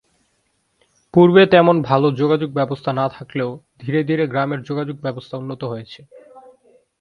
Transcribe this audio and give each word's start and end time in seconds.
পূর্বে 1.13 1.43
তেমন 1.45 1.75
ভালো 1.81 2.07
যোগাযোগ 2.11 2.49
ব্যবস্থা 2.53 2.91
না 2.93 3.05
থাকলেও 3.09 3.49
ধীরে 3.81 3.99
ধীরে 4.03 4.23
গ্রামের 4.27 4.61
যোগাযোগ 4.63 4.97
ব্যবস্থা 5.01 5.35
উন্নত 5.37 5.61
হচ্ছে। 5.63 6.01